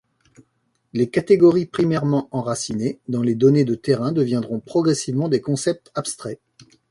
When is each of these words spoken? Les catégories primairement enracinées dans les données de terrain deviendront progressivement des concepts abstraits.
Les 0.93 1.11
catégories 1.11 1.67
primairement 1.67 2.27
enracinées 2.31 2.99
dans 3.07 3.21
les 3.21 3.35
données 3.35 3.65
de 3.65 3.75
terrain 3.75 4.11
deviendront 4.11 4.59
progressivement 4.59 5.29
des 5.29 5.41
concepts 5.41 5.91
abstraits. 5.93 6.41